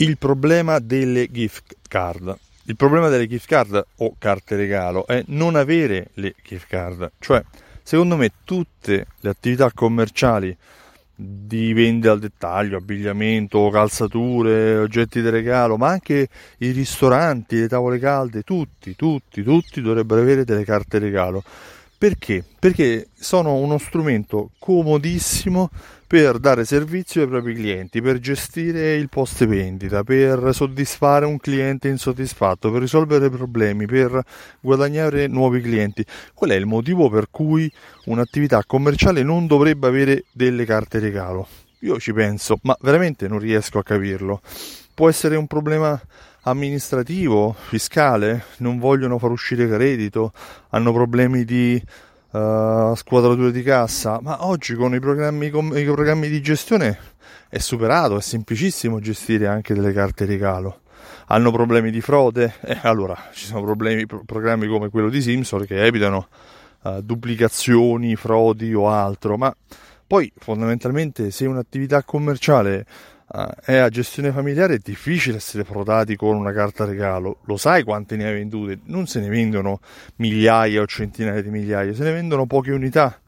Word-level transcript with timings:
il 0.00 0.16
problema 0.16 0.78
delle 0.78 1.28
gift 1.30 1.76
card. 1.88 2.36
Il 2.64 2.76
problema 2.76 3.08
delle 3.08 3.26
gift 3.26 3.48
card 3.48 3.84
o 3.96 4.14
carte 4.18 4.54
regalo 4.54 5.06
è 5.06 5.24
non 5.28 5.56
avere 5.56 6.10
le 6.14 6.34
gift 6.42 6.66
card, 6.68 7.12
cioè 7.18 7.42
secondo 7.82 8.16
me 8.16 8.30
tutte 8.44 9.06
le 9.20 9.28
attività 9.28 9.72
commerciali 9.72 10.56
di 11.20 11.72
vendita 11.72 12.12
al 12.12 12.20
dettaglio, 12.20 12.76
abbigliamento, 12.76 13.70
calzature, 13.70 14.76
oggetti 14.76 15.20
di 15.20 15.30
regalo, 15.30 15.76
ma 15.76 15.88
anche 15.88 16.28
i 16.58 16.70
ristoranti, 16.70 17.58
le 17.58 17.68
tavole 17.68 17.98
calde, 17.98 18.42
tutti, 18.42 18.94
tutti, 18.94 19.42
tutti 19.42 19.80
dovrebbero 19.80 20.20
avere 20.20 20.44
delle 20.44 20.64
carte 20.64 21.00
regalo. 21.00 21.42
Perché? 21.98 22.44
Perché 22.60 23.08
sono 23.12 23.54
uno 23.54 23.76
strumento 23.76 24.52
comodissimo 24.60 25.68
per 26.06 26.38
dare 26.38 26.64
servizio 26.64 27.22
ai 27.22 27.26
propri 27.26 27.54
clienti, 27.56 28.00
per 28.00 28.20
gestire 28.20 28.94
il 28.94 29.08
post 29.08 29.44
vendita, 29.46 30.04
per 30.04 30.50
soddisfare 30.54 31.26
un 31.26 31.38
cliente 31.38 31.88
insoddisfatto, 31.88 32.70
per 32.70 32.82
risolvere 32.82 33.28
problemi, 33.30 33.86
per 33.86 34.22
guadagnare 34.60 35.26
nuovi 35.26 35.60
clienti. 35.60 36.04
Qual 36.34 36.50
è 36.50 36.54
il 36.54 36.66
motivo 36.66 37.10
per 37.10 37.26
cui 37.32 37.68
un'attività 38.04 38.62
commerciale 38.64 39.24
non 39.24 39.48
dovrebbe 39.48 39.88
avere 39.88 40.24
delle 40.30 40.64
carte 40.64 41.00
regalo? 41.00 41.48
Io 41.80 41.98
ci 41.98 42.12
penso, 42.12 42.60
ma 42.62 42.76
veramente 42.80 43.26
non 43.26 43.40
riesco 43.40 43.80
a 43.80 43.82
capirlo. 43.82 44.40
Può 44.94 45.08
essere 45.08 45.34
un 45.34 45.48
problema 45.48 46.00
amministrativo, 46.42 47.54
fiscale, 47.68 48.44
non 48.58 48.78
vogliono 48.78 49.18
far 49.18 49.30
uscire 49.30 49.68
credito, 49.68 50.32
hanno 50.70 50.92
problemi 50.92 51.44
di 51.44 51.82
uh, 52.30 52.94
squadrature 52.94 53.50
di 53.50 53.62
cassa, 53.62 54.18
ma 54.20 54.46
oggi 54.46 54.74
con 54.74 54.94
i 54.94 55.00
programmi, 55.00 55.50
con 55.50 55.76
i 55.76 55.84
programmi 55.84 56.28
di 56.28 56.40
gestione 56.40 56.98
è 57.48 57.58
superato, 57.58 58.16
è 58.16 58.20
semplicissimo 58.20 59.00
gestire 59.00 59.46
anche 59.46 59.74
delle 59.74 59.92
carte 59.92 60.24
regalo. 60.24 60.80
Hanno 61.28 61.50
problemi 61.50 61.90
di 61.90 62.00
frode? 62.00 62.54
Eh, 62.62 62.78
allora 62.82 63.16
ci 63.32 63.44
sono 63.44 63.62
problemi, 63.62 64.06
programmi 64.06 64.66
come 64.66 64.88
quello 64.88 65.08
di 65.08 65.20
Simpson 65.20 65.64
che 65.66 65.84
evitano 65.84 66.28
uh, 66.82 67.00
duplicazioni, 67.02 68.16
frodi 68.16 68.72
o 68.72 68.88
altro, 68.88 69.36
ma 69.36 69.54
poi 70.06 70.32
fondamentalmente 70.38 71.30
se 71.30 71.44
un'attività 71.44 72.02
commerciale 72.02 72.86
è 73.62 73.76
a 73.76 73.90
gestione 73.90 74.32
familiare 74.32 74.76
è 74.76 74.80
difficile 74.82 75.36
essere 75.36 75.62
frodati 75.62 76.16
con 76.16 76.34
una 76.34 76.52
carta 76.52 76.86
regalo. 76.86 77.40
Lo 77.44 77.58
sai 77.58 77.82
quante 77.82 78.16
ne 78.16 78.26
hai 78.26 78.32
vendute? 78.34 78.80
Non 78.84 79.06
se 79.06 79.20
ne 79.20 79.28
vendono 79.28 79.80
migliaia 80.16 80.80
o 80.80 80.86
centinaia 80.86 81.42
di 81.42 81.50
migliaia, 81.50 81.94
se 81.94 82.04
ne 82.04 82.12
vendono 82.12 82.46
poche 82.46 82.72
unità. 82.72 83.20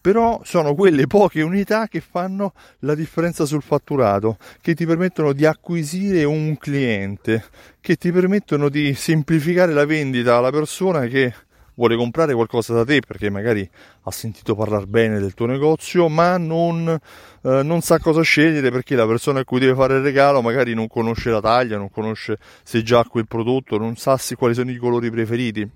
Però 0.00 0.40
sono 0.44 0.74
quelle 0.74 1.06
poche 1.06 1.42
unità 1.42 1.86
che 1.88 2.00
fanno 2.00 2.54
la 2.80 2.94
differenza 2.94 3.44
sul 3.44 3.60
fatturato, 3.60 4.38
che 4.62 4.74
ti 4.74 4.86
permettono 4.86 5.32
di 5.32 5.44
acquisire 5.44 6.24
un 6.24 6.56
cliente, 6.56 7.44
che 7.80 7.96
ti 7.96 8.10
permettono 8.10 8.70
di 8.70 8.94
semplificare 8.94 9.72
la 9.72 9.84
vendita 9.84 10.36
alla 10.36 10.50
persona 10.50 11.06
che 11.06 11.34
vuole 11.80 11.96
comprare 11.96 12.34
qualcosa 12.34 12.74
da 12.74 12.84
te 12.84 13.00
perché 13.00 13.30
magari 13.30 13.68
ha 14.02 14.10
sentito 14.10 14.54
parlare 14.54 14.84
bene 14.84 15.18
del 15.18 15.32
tuo 15.32 15.46
negozio, 15.46 16.10
ma 16.10 16.36
non, 16.36 16.86
eh, 16.86 17.62
non, 17.62 17.80
sa 17.80 17.98
cosa 17.98 18.20
scegliere 18.20 18.70
perché 18.70 18.94
la 18.94 19.06
persona 19.06 19.40
a 19.40 19.44
cui 19.44 19.60
deve 19.60 19.74
fare 19.74 19.96
il 19.96 20.02
regalo 20.02 20.42
magari 20.42 20.74
non 20.74 20.88
conosce 20.88 21.30
la 21.30 21.40
taglia, 21.40 21.78
non 21.78 21.90
conosce 21.90 22.36
se 22.62 22.82
già 22.82 22.98
ha 22.98 23.04
quel 23.06 23.26
prodotto, 23.26 23.78
non 23.78 23.96
sa 23.96 24.18
se, 24.18 24.36
quali 24.36 24.52
sono 24.52 24.70
i 24.70 24.76
colori 24.76 25.10
preferiti, 25.10 25.66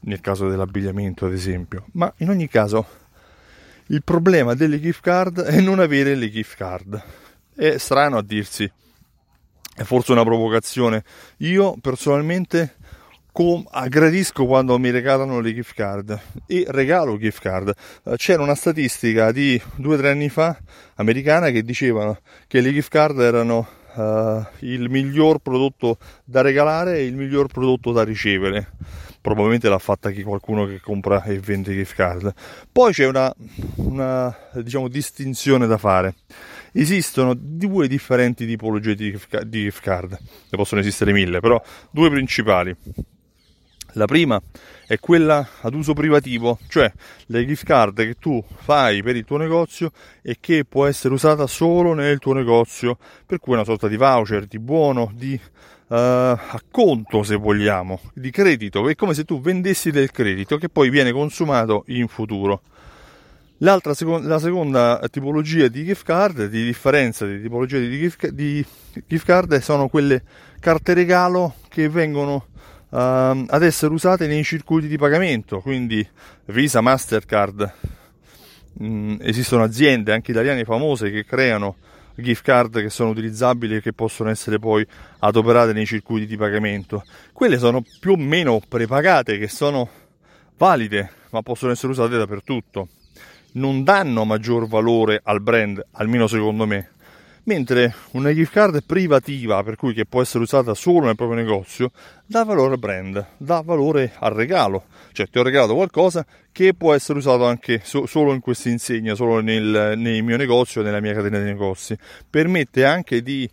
nel 0.00 0.20
caso 0.22 0.48
dell'abbigliamento 0.48 1.26
ad 1.26 1.34
esempio. 1.34 1.84
Ma 1.92 2.10
in 2.18 2.30
ogni 2.30 2.48
caso 2.48 2.86
il 3.88 4.02
problema 4.02 4.54
delle 4.54 4.80
gift 4.80 5.02
card 5.02 5.42
è 5.42 5.60
non 5.60 5.78
avere 5.78 6.14
le 6.14 6.30
gift 6.30 6.56
card. 6.56 7.02
È 7.54 7.76
strano 7.76 8.16
a 8.16 8.22
dirsi, 8.22 8.70
è 9.76 9.82
forse 9.82 10.12
una 10.12 10.24
provocazione. 10.24 11.04
Io 11.38 11.76
personalmente 11.82 12.76
com- 13.32 13.66
aggradisco 13.70 14.46
quando 14.46 14.78
mi 14.78 14.90
regalano 14.90 15.40
le 15.40 15.54
gift 15.54 15.74
card 15.74 16.20
e 16.46 16.64
regalo 16.68 17.18
gift 17.18 17.40
card. 17.40 17.72
Uh, 18.04 18.14
c'era 18.16 18.42
una 18.42 18.54
statistica 18.54 19.32
di 19.32 19.60
due 19.76 19.94
o 19.94 19.98
tre 19.98 20.10
anni 20.10 20.28
fa 20.28 20.56
americana 20.96 21.50
che 21.50 21.62
diceva 21.62 22.18
che 22.46 22.60
le 22.60 22.72
gift 22.72 22.90
card 22.90 23.18
erano 23.20 23.66
uh, 23.94 24.44
il 24.60 24.88
miglior 24.90 25.38
prodotto 25.38 25.98
da 26.24 26.40
regalare 26.40 26.98
e 26.98 27.04
il 27.06 27.16
miglior 27.16 27.46
prodotto 27.46 27.92
da 27.92 28.04
ricevere. 28.04 28.70
Probabilmente 29.20 29.68
l'ha 29.68 29.78
fatta 29.78 30.10
chi 30.10 30.22
qualcuno 30.22 30.66
che 30.66 30.80
compra 30.80 31.22
e 31.24 31.38
vende 31.38 31.74
gift 31.74 31.94
card. 31.94 32.32
Poi 32.72 32.90
c'è 32.90 33.06
una, 33.06 33.30
una 33.74 34.34
diciamo, 34.54 34.88
distinzione 34.88 35.66
da 35.66 35.76
fare. 35.76 36.14
Esistono 36.72 37.34
due 37.36 37.86
differenti 37.86 38.46
tipologie 38.46 38.94
di 38.94 39.10
gift 39.10 39.80
card, 39.82 40.12
ne 40.12 40.56
possono 40.56 40.80
esistere 40.80 41.12
mille, 41.12 41.40
però 41.40 41.62
due 41.90 42.08
principali. 42.08 42.74
La 43.94 44.06
prima 44.06 44.40
è 44.86 44.98
quella 44.98 45.46
ad 45.62 45.74
uso 45.74 45.94
privativo, 45.94 46.58
cioè 46.68 46.92
le 47.26 47.46
gift 47.46 47.64
card 47.64 47.96
che 47.96 48.14
tu 48.14 48.42
fai 48.62 49.02
per 49.02 49.16
il 49.16 49.24
tuo 49.24 49.36
negozio 49.36 49.90
e 50.22 50.36
che 50.38 50.64
può 50.64 50.86
essere 50.86 51.14
usata 51.14 51.46
solo 51.46 51.92
nel 51.94 52.18
tuo 52.18 52.32
negozio, 52.32 52.98
per 53.26 53.38
cui 53.38 53.54
una 53.54 53.64
sorta 53.64 53.88
di 53.88 53.96
voucher, 53.96 54.46
di 54.46 54.58
buono, 54.58 55.10
di 55.14 55.38
uh, 55.88 55.94
acconto 55.94 57.22
se 57.22 57.34
vogliamo, 57.34 58.00
di 58.14 58.30
credito, 58.30 58.88
è 58.88 58.94
come 58.94 59.14
se 59.14 59.24
tu 59.24 59.40
vendessi 59.40 59.90
del 59.90 60.10
credito 60.10 60.56
che 60.56 60.68
poi 60.68 60.88
viene 60.90 61.10
consumato 61.10 61.84
in 61.88 62.06
futuro. 62.06 62.62
L'altra, 63.62 63.92
la 64.22 64.38
seconda 64.38 65.00
tipologia 65.10 65.68
di 65.68 65.84
gift 65.84 66.04
card, 66.04 66.46
di 66.46 66.64
differenza 66.64 67.26
di 67.26 67.42
tipologia 67.42 67.78
di 67.78 67.90
gift, 67.90 68.28
di 68.28 68.64
gift 69.06 69.26
card, 69.26 69.58
sono 69.58 69.88
quelle 69.88 70.22
carte 70.60 70.94
regalo 70.94 71.56
che 71.68 71.88
vengono 71.90 72.46
uh, 72.90 72.96
ad 72.96 73.62
essere 73.62 73.92
usate 73.92 74.26
nei 74.26 74.44
circuiti 74.44 74.88
di 74.88 74.96
pagamento, 74.98 75.60
quindi 75.60 76.06
Visa, 76.46 76.80
Mastercard. 76.80 77.72
Mm, 78.82 79.16
esistono 79.20 79.64
aziende 79.64 80.12
anche 80.12 80.30
italiane 80.30 80.64
famose 80.64 81.10
che 81.10 81.24
creano 81.24 81.76
gift 82.14 82.44
card 82.44 82.80
che 82.80 82.90
sono 82.90 83.10
utilizzabili 83.10 83.76
e 83.76 83.80
che 83.80 83.92
possono 83.92 84.30
essere 84.30 84.58
poi 84.58 84.86
adoperate 85.20 85.72
nei 85.72 85.86
circuiti 85.86 86.26
di 86.26 86.36
pagamento. 86.36 87.02
Quelle 87.32 87.58
sono 87.58 87.82
più 87.98 88.12
o 88.12 88.16
meno 88.16 88.60
prepagate, 88.66 89.38
che 89.38 89.48
sono 89.48 89.88
valide, 90.56 91.10
ma 91.30 91.42
possono 91.42 91.72
essere 91.72 91.92
usate 91.92 92.16
dappertutto. 92.16 92.88
Non 93.52 93.82
danno 93.82 94.24
maggior 94.24 94.68
valore 94.68 95.20
al 95.24 95.40
brand, 95.40 95.84
almeno 95.92 96.26
secondo 96.26 96.66
me 96.66 96.90
mentre 97.44 97.94
una 98.12 98.32
gift 98.32 98.52
card 98.52 98.82
privativa, 98.84 99.62
per 99.62 99.76
cui 99.76 99.94
che 99.94 100.04
può 100.04 100.20
essere 100.20 100.42
usata 100.42 100.74
solo 100.74 101.06
nel 101.06 101.16
proprio 101.16 101.38
negozio, 101.38 101.90
dà 102.26 102.44
valore 102.44 102.74
al 102.74 102.78
brand, 102.78 103.26
dà 103.36 103.62
valore 103.64 104.12
al 104.18 104.32
regalo, 104.32 104.84
cioè 105.12 105.28
ti 105.28 105.38
ho 105.38 105.42
regalato 105.42 105.74
qualcosa 105.74 106.24
che 106.52 106.74
può 106.74 106.92
essere 106.92 107.18
usato 107.18 107.46
anche 107.46 107.80
so- 107.82 108.06
solo 108.06 108.32
in 108.32 108.40
questa 108.40 108.68
insegna, 108.68 109.14
solo 109.14 109.40
nel, 109.40 109.94
nel 109.96 110.22
mio 110.22 110.36
negozio, 110.36 110.82
nella 110.82 111.00
mia 111.00 111.14
catena 111.14 111.38
di 111.38 111.44
negozi, 111.44 111.96
permette 112.28 112.84
anche 112.84 113.22
di, 113.22 113.48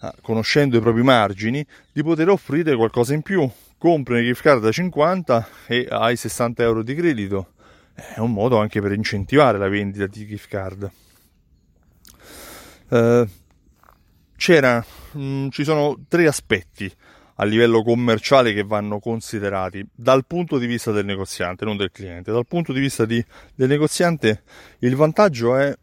ah, 0.00 0.14
conoscendo 0.22 0.76
i 0.76 0.80
propri 0.80 1.02
margini, 1.02 1.64
di 1.92 2.02
poter 2.02 2.28
offrire 2.28 2.76
qualcosa 2.76 3.14
in 3.14 3.22
più. 3.22 3.48
Compri 3.76 4.14
una 4.14 4.22
gift 4.22 4.42
card 4.42 4.62
da 4.62 4.72
50 4.72 5.48
e 5.66 5.86
hai 5.90 6.16
60 6.16 6.62
euro 6.62 6.82
di 6.82 6.94
credito. 6.94 7.48
È 7.94 8.18
un 8.18 8.32
modo 8.32 8.58
anche 8.58 8.80
per 8.80 8.92
incentivare 8.92 9.58
la 9.58 9.68
vendita 9.68 10.06
di 10.06 10.26
gift 10.26 10.48
card. 10.48 10.90
Eh, 12.88 13.26
c'era, 14.36 14.84
mh, 15.12 15.22
mm, 15.22 15.48
ci 15.48 15.64
sono 15.64 15.98
tre 16.08 16.26
aspetti 16.26 16.92
a 17.36 17.44
livello 17.44 17.82
commerciale 17.82 18.52
che 18.52 18.62
vanno 18.62 19.00
considerati 19.00 19.84
dal 19.92 20.24
punto 20.26 20.58
di 20.58 20.66
vista 20.66 20.92
del 20.92 21.04
negoziante, 21.04 21.64
non 21.64 21.76
del 21.76 21.90
cliente. 21.90 22.30
Dal 22.30 22.46
punto 22.46 22.72
di 22.72 22.80
vista 22.80 23.04
di, 23.04 23.24
del 23.54 23.68
negoziante, 23.68 24.42
il 24.80 24.94
vantaggio 24.94 25.56
è 25.56 25.76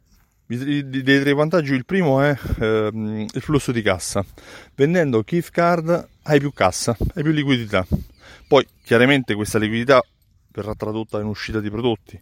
dei 0.46 1.02
tre 1.02 1.34
vantaggi, 1.34 1.74
il 1.74 1.86
primo 1.86 2.22
è 2.22 2.38
ehm, 2.60 3.26
il 3.34 3.42
flusso 3.42 3.72
di 3.72 3.82
cassa. 3.82 4.24
Vendendo 4.76 5.24
gift 5.26 5.52
card 5.52 6.10
hai 6.24 6.40
più 6.40 6.52
cassa, 6.52 6.96
hai 7.16 7.24
più 7.24 7.32
liquidità. 7.32 7.86
Poi 8.48 8.66
chiaramente 8.84 9.34
questa 9.34 9.60
liquidità 9.60 10.02
verrà 10.52 10.74
tradotta 10.76 11.20
in 11.20 11.28
uscita 11.28 11.62
di 11.62 11.70
prodotti, 11.70 12.20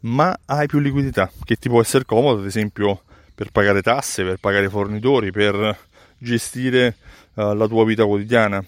ma 0.00 0.36
hai 0.46 0.66
più 0.66 0.78
liquidità 0.78 1.30
che 1.44 1.56
ti 1.56 1.68
può 1.68 1.80
essere 1.80 2.04
comodo, 2.04 2.40
ad 2.40 2.46
esempio 2.46 3.02
per 3.34 3.50
pagare 3.50 3.82
tasse, 3.82 4.24
per 4.24 4.38
pagare 4.38 4.68
fornitori, 4.68 5.30
per 5.30 5.76
gestire 6.18 6.96
uh, 7.34 7.52
la 7.54 7.66
tua 7.66 7.84
vita 7.84 8.04
quotidiana. 8.04 8.64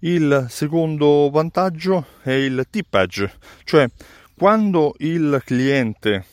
Il 0.00 0.46
secondo 0.50 1.30
vantaggio 1.30 2.06
è 2.22 2.32
il 2.32 2.66
tippage, 2.68 3.32
cioè 3.64 3.88
quando 4.36 4.94
il 4.98 5.40
cliente 5.44 6.24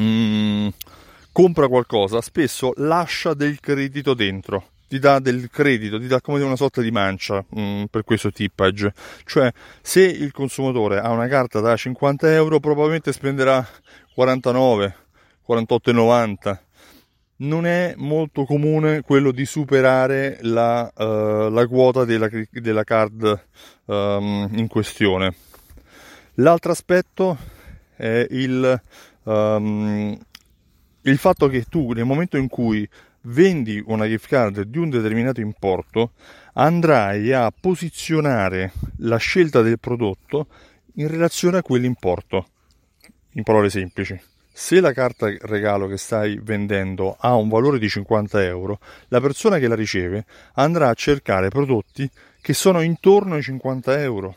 mm, 0.00 0.68
compra 1.32 1.68
qualcosa, 1.68 2.22
spesso 2.22 2.72
lascia 2.76 3.34
del 3.34 3.60
credito 3.60 4.14
dentro, 4.14 4.70
ti 4.88 4.98
dà 4.98 5.18
del 5.18 5.50
credito, 5.50 5.98
ti 6.00 6.06
dà 6.06 6.22
come 6.22 6.42
una 6.42 6.56
sorta 6.56 6.80
di 6.80 6.90
mancia 6.90 7.44
mm, 7.58 7.84
per 7.90 8.04
questo 8.04 8.30
tippage. 8.30 8.94
Cioè, 9.24 9.52
se 9.82 10.02
il 10.02 10.32
consumatore 10.32 11.00
ha 11.00 11.10
una 11.10 11.28
carta 11.28 11.60
da 11.60 11.76
50 11.76 12.32
euro, 12.32 12.60
probabilmente 12.60 13.12
spenderà 13.12 13.66
49 14.14 14.96
48,90 15.48 16.58
non 17.38 17.66
è 17.66 17.94
molto 17.96 18.44
comune 18.44 19.02
quello 19.02 19.30
di 19.30 19.44
superare 19.44 20.38
la, 20.42 20.90
uh, 20.94 21.48
la 21.50 21.66
quota 21.66 22.04
della, 22.04 22.28
della 22.50 22.84
card 22.84 23.44
um, 23.86 24.48
in 24.52 24.66
questione. 24.66 25.34
L'altro 26.34 26.72
aspetto 26.72 27.36
è 27.94 28.26
il, 28.30 28.80
um, 29.24 30.18
il 31.02 31.18
fatto 31.18 31.48
che 31.48 31.64
tu 31.64 31.92
nel 31.92 32.04
momento 32.04 32.36
in 32.36 32.48
cui 32.48 32.88
vendi 33.22 33.82
una 33.86 34.06
gift 34.06 34.28
card 34.28 34.62
di 34.62 34.78
un 34.78 34.90
determinato 34.90 35.40
importo 35.40 36.12
andrai 36.54 37.32
a 37.32 37.52
posizionare 37.52 38.72
la 38.98 39.16
scelta 39.16 39.62
del 39.62 39.78
prodotto 39.78 40.46
in 40.94 41.08
relazione 41.08 41.58
a 41.58 41.62
quell'importo. 41.62 42.46
In 43.32 43.44
parole 43.44 43.70
semplici. 43.70 44.20
Se 44.60 44.80
la 44.80 44.92
carta 44.92 45.32
regalo 45.42 45.86
che 45.86 45.96
stai 45.96 46.40
vendendo 46.42 47.16
ha 47.20 47.36
un 47.36 47.48
valore 47.48 47.78
di 47.78 47.88
50 47.88 48.42
euro, 48.42 48.80
la 49.06 49.20
persona 49.20 49.58
che 49.58 49.68
la 49.68 49.76
riceve 49.76 50.24
andrà 50.54 50.88
a 50.88 50.94
cercare 50.94 51.48
prodotti 51.48 52.10
che 52.40 52.54
sono 52.54 52.80
intorno 52.80 53.36
ai 53.36 53.42
50 53.42 54.00
euro 54.02 54.36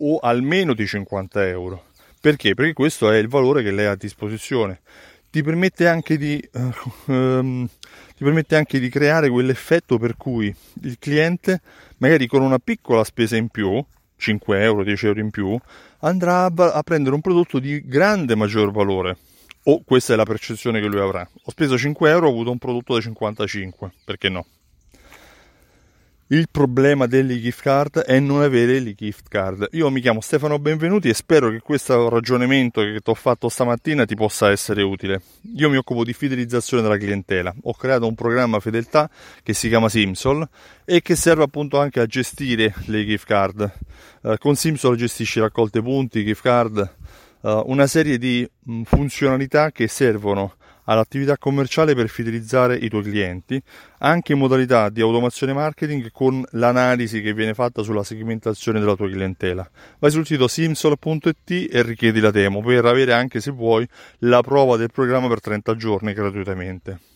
o 0.00 0.18
almeno 0.18 0.74
di 0.74 0.86
50 0.86 1.48
euro. 1.48 1.86
Perché? 2.20 2.52
Perché 2.52 2.74
questo 2.74 3.10
è 3.10 3.16
il 3.16 3.28
valore 3.28 3.62
che 3.62 3.70
lei 3.70 3.86
ha 3.86 3.92
a 3.92 3.96
disposizione. 3.96 4.82
Ti 5.30 5.42
permette 5.42 5.88
anche 5.88 6.18
di, 6.18 6.46
uh, 6.52 7.10
um, 7.10 7.66
ti 7.66 8.24
permette 8.24 8.56
anche 8.56 8.78
di 8.78 8.90
creare 8.90 9.30
quell'effetto 9.30 9.96
per 9.96 10.18
cui 10.18 10.54
il 10.82 10.98
cliente, 10.98 11.62
magari 11.96 12.26
con 12.26 12.42
una 12.42 12.58
piccola 12.58 13.04
spesa 13.04 13.36
in 13.36 13.48
più, 13.48 13.82
5 14.16 14.62
euro, 14.62 14.84
10 14.84 15.06
euro 15.06 15.20
in 15.20 15.30
più, 15.30 15.58
andrà 16.00 16.44
a, 16.44 16.52
a 16.54 16.82
prendere 16.82 17.14
un 17.14 17.22
prodotto 17.22 17.58
di 17.58 17.80
grande 17.86 18.36
maggior 18.36 18.70
valore 18.70 19.16
o 19.64 19.82
questa 19.84 20.14
è 20.14 20.16
la 20.16 20.24
percezione 20.24 20.80
che 20.80 20.86
lui 20.86 21.00
avrà. 21.00 21.28
Ho 21.44 21.50
speso 21.50 21.78
5 21.78 22.10
euro, 22.10 22.26
ho 22.26 22.30
avuto 22.30 22.50
un 22.50 22.58
prodotto 22.58 22.94
da 22.94 23.00
55, 23.00 23.92
perché 24.04 24.28
no? 24.28 24.46
Il 26.32 26.48
problema 26.50 27.04
delle 27.04 27.38
gift 27.38 27.60
card 27.60 27.98
è 27.98 28.18
non 28.18 28.40
avere 28.40 28.80
le 28.80 28.94
gift 28.94 29.28
card. 29.28 29.68
Io 29.72 29.90
mi 29.90 30.00
chiamo 30.00 30.22
Stefano 30.22 30.58
Benvenuti 30.58 31.10
e 31.10 31.14
spero 31.14 31.50
che 31.50 31.60
questo 31.60 32.08
ragionamento 32.08 32.80
che 32.80 33.00
ti 33.00 33.10
ho 33.10 33.14
fatto 33.14 33.50
stamattina 33.50 34.06
ti 34.06 34.14
possa 34.14 34.50
essere 34.50 34.80
utile. 34.80 35.20
Io 35.56 35.68
mi 35.68 35.76
occupo 35.76 36.04
di 36.04 36.14
fidelizzazione 36.14 36.82
della 36.82 36.96
clientela. 36.96 37.54
Ho 37.64 37.74
creato 37.74 38.06
un 38.06 38.14
programma 38.14 38.60
fedeltà 38.60 39.10
che 39.42 39.52
si 39.52 39.68
chiama 39.68 39.90
Simsol 39.90 40.48
e 40.86 41.02
che 41.02 41.16
serve 41.16 41.42
appunto 41.42 41.78
anche 41.78 42.00
a 42.00 42.06
gestire 42.06 42.72
le 42.86 43.04
gift 43.04 43.26
card. 43.26 43.70
Uh, 44.22 44.36
con 44.38 44.56
Simsol 44.56 44.96
gestisci 44.96 45.38
raccolte 45.38 45.82
punti, 45.82 46.24
gift 46.24 46.42
card, 46.42 46.94
uh, 47.42 47.62
una 47.66 47.86
serie 47.86 48.18
di 48.18 48.48
mm, 48.70 48.82
funzionalità 48.82 49.70
che 49.70 49.88
servono 49.88 50.54
all'attività 50.84 51.38
commerciale 51.38 51.94
per 51.94 52.08
fidelizzare 52.08 52.76
i 52.76 52.88
tuoi 52.88 53.02
clienti, 53.02 53.62
anche 53.98 54.32
in 54.32 54.38
modalità 54.38 54.88
di 54.88 55.00
automazione 55.00 55.52
marketing 55.52 56.10
con 56.10 56.44
l'analisi 56.52 57.20
che 57.20 57.34
viene 57.34 57.54
fatta 57.54 57.82
sulla 57.82 58.02
segmentazione 58.02 58.80
della 58.80 58.96
tua 58.96 59.08
clientela. 59.08 59.68
Vai 59.98 60.10
sul 60.10 60.26
sito 60.26 60.48
simsol.it 60.48 61.68
e 61.70 61.82
richiedi 61.82 62.20
la 62.20 62.30
demo 62.30 62.60
per 62.62 62.84
avere 62.84 63.12
anche 63.12 63.40
se 63.40 63.50
vuoi 63.50 63.86
la 64.18 64.40
prova 64.42 64.76
del 64.76 64.90
programma 64.90 65.28
per 65.28 65.40
30 65.40 65.76
giorni 65.76 66.12
gratuitamente. 66.12 67.11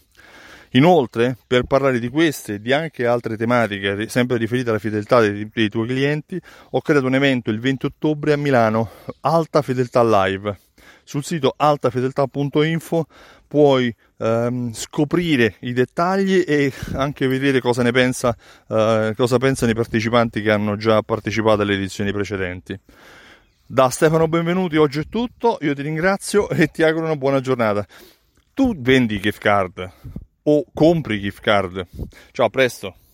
Inoltre, 0.71 1.37
per 1.47 1.65
parlare 1.65 1.99
di 1.99 2.09
queste 2.09 2.55
e 2.55 2.61
di 2.61 2.73
anche 2.73 3.07
altre 3.07 3.37
tematiche, 3.37 4.09
sempre 4.09 4.37
riferite 4.37 4.71
alla 4.71 4.79
fedeltà 4.79 5.21
dei, 5.21 5.49
dei, 5.53 5.69
tuoi 5.69 5.87
clienti, 5.87 6.41
ho 6.71 6.81
creato 6.81 7.07
un 7.07 7.15
evento 7.15 7.51
il 7.51 7.61
20 7.61 7.87
ottobre 7.87 8.33
a 8.33 8.37
Milano, 8.37 8.91
Alta 9.21 9.63
Fedeltà 9.63 10.03
Live. 10.03 10.59
Sul 11.05 11.23
sito 11.23 11.55
altafedeltà.info 11.57 13.07
puoi 13.47 13.95
ehm, 14.19 14.73
scoprire 14.73 15.55
i 15.61 15.73
dettagli 15.73 16.45
e 16.45 16.73
anche 16.95 17.29
vedere 17.29 17.61
cosa 17.61 17.85
ne 17.85 17.93
pensa, 17.93 18.37
eh, 18.69 19.13
cosa 19.17 19.39
pensano 19.39 19.71
i 19.71 19.75
partecipanti 19.75 20.43
che 20.43 20.51
hanno 20.51 20.77
già 20.77 21.03
partecipato 21.03 21.63
alle 21.63 21.75
edizioni 21.75 22.13
precedenti. 22.13 22.79
Da 23.69 23.89
Stefano 23.89 24.27
Benvenuti 24.27 24.77
oggi 24.77 25.01
è 25.01 25.09
tutto, 25.09 25.59
io 25.61 25.75
ti 25.75 25.83
ringrazio 25.83 26.49
e 26.49 26.69
ti 26.69 26.83
auguro 26.83 27.05
una 27.07 27.17
buona 27.17 27.41
giornata. 27.41 27.87
Tu 28.53 28.75
vendi 28.77 29.21
gift 29.21 29.41
card, 29.41 29.91
o 30.49 30.65
compri 30.73 31.19
gift 31.19 31.41
card. 31.41 31.87
Ciao, 32.33 32.47
a 32.47 32.51
presto! 32.51 33.06